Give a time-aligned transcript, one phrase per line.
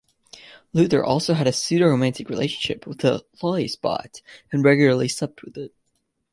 [0.73, 5.75] Luthor also had a pseudo-romantic relationship with the "Loisbot", and regularly slept with it.